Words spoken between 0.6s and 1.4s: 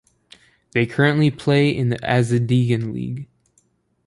They currently